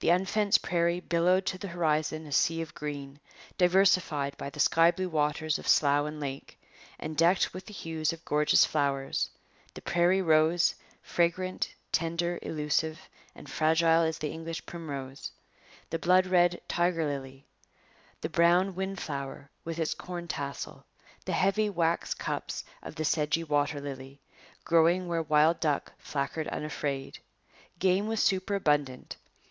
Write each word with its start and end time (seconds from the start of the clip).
The 0.00 0.10
unfenced 0.10 0.60
prairie 0.60 1.00
billowed 1.00 1.46
to 1.46 1.56
the 1.56 1.68
horizon 1.68 2.26
a 2.26 2.32
sea 2.32 2.60
of 2.60 2.74
green, 2.74 3.18
diversified 3.56 4.36
by 4.36 4.50
the 4.50 4.60
sky 4.60 4.90
blue 4.90 5.08
waters 5.08 5.58
of 5.58 5.66
slough 5.66 6.04
and 6.06 6.20
lake, 6.20 6.60
and 6.98 7.16
decked 7.16 7.54
with 7.54 7.64
the 7.64 7.72
hues 7.72 8.12
of 8.12 8.22
gorgeous 8.26 8.66
flowers 8.66 9.30
the 9.72 9.80
prairie 9.80 10.20
rose, 10.20 10.74
fragrant, 11.00 11.74
tender, 11.90 12.38
elusive, 12.42 13.00
and 13.34 13.48
fragile 13.48 14.02
as 14.02 14.18
the 14.18 14.28
English 14.30 14.66
primrose; 14.66 15.32
the 15.88 15.98
blood 15.98 16.26
red 16.26 16.60
tiger 16.68 17.06
lily; 17.06 17.46
the 18.20 18.28
brown 18.28 18.74
windflower 18.74 19.48
with 19.64 19.78
its 19.78 19.94
corn 19.94 20.28
tassel; 20.28 20.84
the 21.24 21.32
heavy 21.32 21.70
wax 21.70 22.12
cups 22.12 22.62
of 22.82 22.94
the 22.96 23.06
sedgy 23.06 23.42
water 23.42 23.80
lily, 23.80 24.20
growing 24.64 25.08
where 25.08 25.22
wild 25.22 25.58
duck 25.60 25.94
flackered 25.98 26.50
unafraid. 26.52 27.18
Game 27.78 28.06
was 28.06 28.22
superabundant. 28.22 29.16